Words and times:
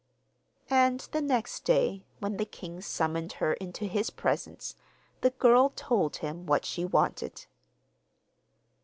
And 0.71 1.01
the 1.11 1.21
next 1.21 1.63
day, 1.63 2.07
when 2.17 2.37
the 2.37 2.45
king 2.45 2.81
summoned 2.81 3.33
her 3.33 3.53
into 3.53 3.85
his 3.85 4.09
presence, 4.09 4.75
the 5.21 5.29
girl 5.29 5.71
told 5.75 6.15
him 6.15 6.47
what 6.47 6.65
she 6.65 6.83
wanted. 6.83 7.45